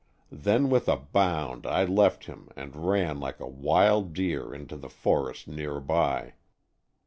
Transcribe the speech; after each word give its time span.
Then 0.31 0.71
with 0.71 0.89
a 0.89 0.97
bound 0.97 1.67
I 1.67 1.85
left 1.85 2.25
him 2.25 2.49
and 2.55 2.87
ran 2.87 3.19
like 3.19 3.39
a 3.39 3.45
wild 3.47 4.13
deer 4.13 4.51
into 4.51 4.75
the 4.75 4.89
forest 4.89 5.47
near 5.47 5.79
by. 5.79 6.33